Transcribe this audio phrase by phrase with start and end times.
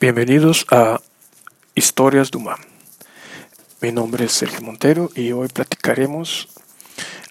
[0.00, 0.98] Bienvenidos a
[1.74, 2.56] Historias Duma.
[3.82, 6.48] Mi nombre es Sergio Montero y hoy platicaremos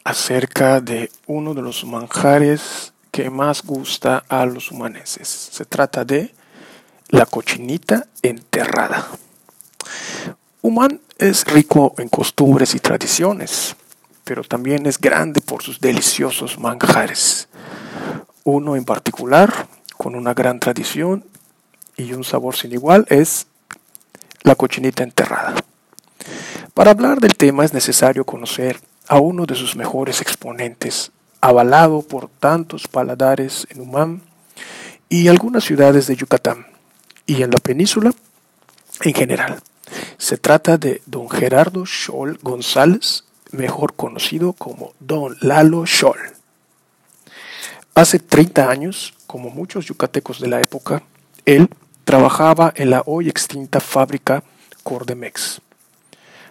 [0.03, 5.27] acerca de uno de los manjares que más gusta a los humaneses.
[5.27, 6.35] Se trata de
[7.07, 9.07] la cochinita enterrada.
[10.61, 13.75] Humán es rico en costumbres y tradiciones,
[14.23, 17.49] pero también es grande por sus deliciosos manjares.
[18.43, 21.25] Uno en particular, con una gran tradición
[21.99, 23.47] y un sabor sin igual es
[24.43, 25.55] la cochinita enterrada.
[26.73, 32.29] Para hablar del tema es necesario conocer a uno de sus mejores exponentes, avalado por
[32.29, 34.21] tantos paladares en Humán
[35.09, 36.67] y algunas ciudades de Yucatán
[37.25, 38.13] y en la península
[39.01, 39.61] en general.
[40.17, 46.19] Se trata de don Gerardo Scholl González, mejor conocido como don Lalo Scholl.
[47.93, 51.03] Hace 30 años, como muchos yucatecos de la época,
[51.45, 51.69] él
[52.09, 54.43] trabajaba en la hoy extinta fábrica
[54.81, 55.61] Cordemex.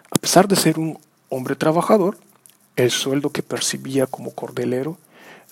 [0.09, 2.17] A pesar de ser un hombre trabajador,
[2.77, 4.99] el sueldo que percibía como cordelero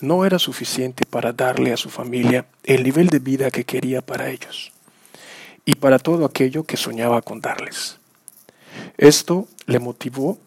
[0.01, 4.31] no era suficiente para darle a su familia el nivel de vida que quería para
[4.31, 4.71] ellos
[5.65, 7.99] y para todo aquello que soñaba con darles.
[8.99, 10.39] Esto le motivó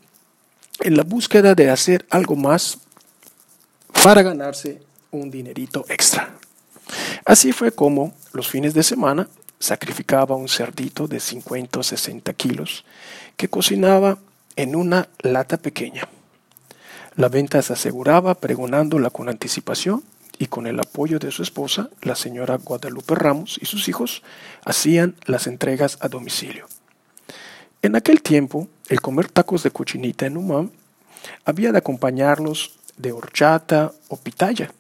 [0.79, 2.77] en la búsqueda de hacer algo más
[4.05, 6.33] para ganarse un dinerito extra.
[7.25, 9.27] Así fue como los fines de semana
[9.59, 12.85] sacrificaba un cerdito de 50 o 60 kilos
[13.37, 14.19] que cocinaba
[14.55, 16.07] en una lata pequeña.
[17.15, 20.03] La venta se aseguraba pregonándola con anticipación
[20.37, 24.23] y con el apoyo de su esposa, la señora Guadalupe Ramos y sus hijos,
[24.63, 26.65] hacían las entregas a domicilio.
[27.81, 30.71] En aquel tiempo, el comer tacos de cochinita en Humán
[31.43, 34.71] había de acompañarlos de horchata o pitaya,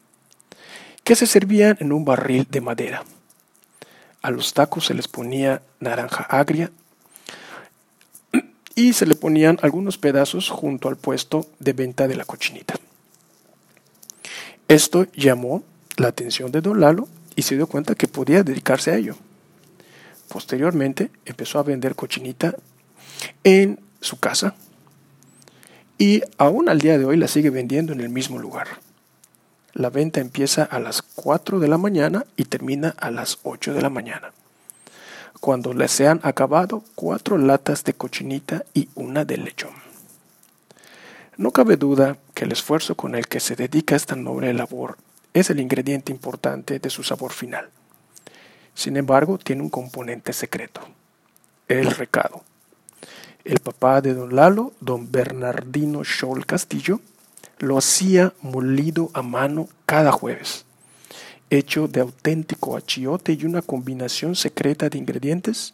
[1.03, 3.03] que se servían en un barril de madera.
[4.21, 6.71] A los tacos se les ponía naranja agria
[8.75, 12.75] y se le ponían algunos pedazos junto al puesto de venta de la cochinita.
[14.67, 15.63] Esto llamó
[15.97, 19.15] la atención de Don Lalo y se dio cuenta que podía dedicarse a ello.
[20.27, 22.55] Posteriormente empezó a vender cochinita
[23.43, 24.55] en su casa
[25.97, 28.67] y aún al día de hoy la sigue vendiendo en el mismo lugar.
[29.73, 33.81] La venta empieza a las 4 de la mañana y termina a las 8 de
[33.81, 34.31] la mañana.
[35.39, 39.73] Cuando le se han acabado cuatro latas de cochinita y una de lechón.
[41.37, 44.97] No cabe duda que el esfuerzo con el que se dedica esta noble labor
[45.33, 47.69] es el ingrediente importante de su sabor final.
[48.73, 50.81] Sin embargo, tiene un componente secreto,
[51.67, 52.43] el recado.
[53.45, 56.99] El papá de don Lalo, don Bernardino Scholl Castillo,
[57.59, 60.65] lo hacía molido a mano cada jueves,
[61.49, 65.73] hecho de auténtico achiote y una combinación secreta de ingredientes.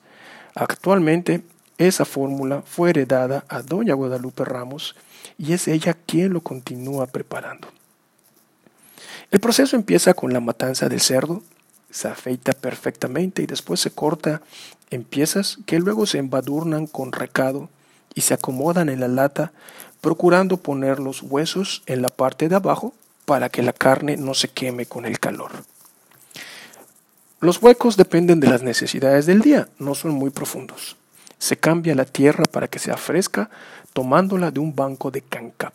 [0.55, 1.43] Actualmente
[1.77, 4.95] esa fórmula fue heredada a doña Guadalupe Ramos
[5.37, 7.67] y es ella quien lo continúa preparando.
[9.31, 11.43] El proceso empieza con la matanza del cerdo,
[11.89, 14.41] se afeita perfectamente y después se corta
[14.89, 17.69] en piezas que luego se embadurnan con recado
[18.15, 19.51] y se acomodan en la lata
[20.01, 22.93] procurando poner los huesos en la parte de abajo
[23.25, 25.51] para que la carne no se queme con el calor.
[27.41, 30.95] Los huecos dependen de las necesidades del día, no son muy profundos.
[31.37, 33.49] Se cambia la tierra para que sea fresca
[33.93, 35.73] tomándola de un banco de cancap.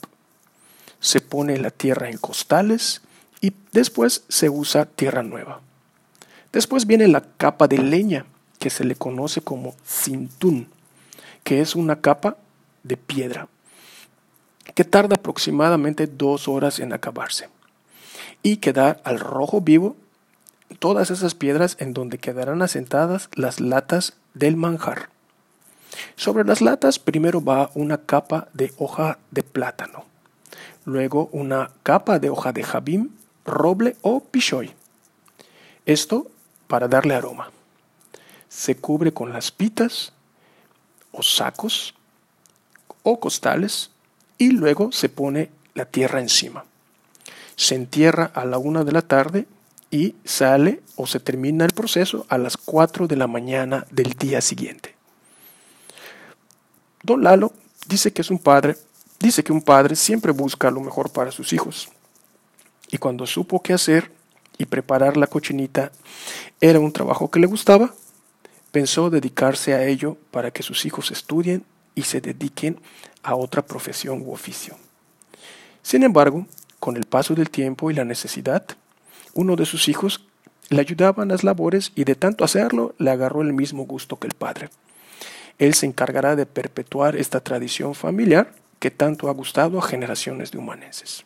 [1.01, 3.03] Se pone la tierra en costales
[3.41, 5.61] y después se usa tierra nueva.
[6.53, 8.27] Después viene la capa de leña
[8.59, 10.69] que se le conoce como cintún,
[11.45, 12.37] que es una capa
[12.83, 13.49] de piedra
[14.75, 17.49] que tarda aproximadamente dos horas en acabarse,
[18.43, 19.97] y quedar al rojo vivo
[20.79, 25.11] todas esas piedras en donde quedarán asentadas las latas del manjar.
[26.17, 30.05] Sobre las latas primero va una capa de hoja de plátano,
[30.85, 33.11] luego una capa de hoja de jabim,
[33.45, 34.73] roble o pichoy.
[35.87, 36.31] Esto
[36.69, 37.51] para darle aroma.
[38.49, 40.13] Se cubre con las pitas
[41.13, 41.95] o sacos
[43.03, 43.91] o costales
[44.39, 46.65] y luego se pone la tierra encima.
[47.57, 49.47] Se entierra a la una de la tarde
[49.91, 54.41] y sale o se termina el proceso a las cuatro de la mañana del día
[54.41, 54.95] siguiente.
[57.03, 57.53] Don Lalo
[57.87, 58.77] dice que es un padre,
[59.19, 61.89] dice que un padre siempre busca lo mejor para sus hijos.
[62.91, 64.11] Y cuando supo qué hacer
[64.59, 65.93] y preparar la cochinita
[66.61, 67.95] era un trabajo que le gustaba,
[68.73, 71.65] pensó dedicarse a ello para que sus hijos estudien
[71.95, 72.81] y se dediquen
[73.23, 74.77] a otra profesión u oficio.
[75.83, 76.47] Sin embargo,
[76.79, 78.65] con el paso del tiempo y la necesidad,
[79.35, 80.25] uno de sus hijos
[80.69, 84.35] le ayudaban las labores y de tanto hacerlo le agarró el mismo gusto que el
[84.35, 84.71] padre.
[85.59, 90.59] Él se encargará de perpetuar esta tradición familiar que tanto ha gustado a generaciones de
[90.59, 91.25] humanenses.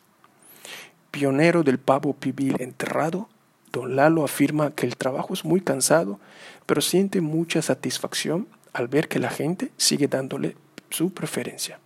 [1.11, 3.29] Pionero del pavo pibil enterrado,
[3.75, 6.19] don Lalo afirma que el trabajo es muy cansado,
[6.65, 10.55] pero siente mucha satisfacción al ver que la gente sigue dándole
[10.89, 11.79] su preferencia.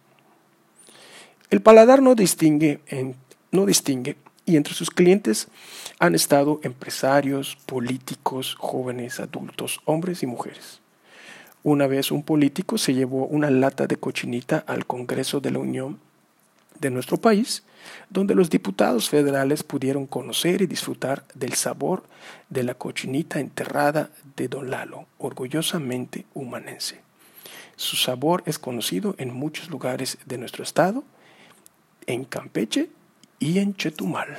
[1.50, 2.80] El paladar no distingue,
[3.52, 5.48] no distingue y entre sus clientes
[5.98, 10.82] han estado empresarios, políticos, jóvenes, adultos, hombres y mujeres.
[11.64, 16.00] Una vez un político se llevó una lata de cochinita al Congreso de la Unión
[16.80, 17.64] de nuestro país,
[18.10, 22.04] donde los diputados federales pudieron conocer y disfrutar del sabor
[22.50, 27.02] de la cochinita enterrada de Don Lalo, orgullosamente humanense.
[27.76, 31.04] Su sabor es conocido en muchos lugares de nuestro estado,
[32.08, 32.90] en Campeche
[33.40, 34.38] y en Chetumal.